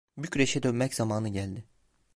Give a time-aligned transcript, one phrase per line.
[0.17, 1.65] Bükreş'e dönmek zamanı geldi.